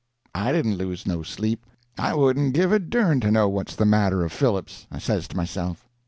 [0.33, 1.63] I didn't lose no sleep.
[1.95, 5.37] I wouldn't give a dern to know what's the matter of Phillips, I says to
[5.37, 5.87] myself.